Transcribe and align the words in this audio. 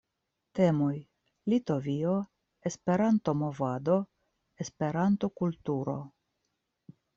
Temoj: 0.59 0.93
Litovio, 1.53 2.13
Esperanto-movado, 2.71 3.99
Esperanto-kulturo. 4.67 5.97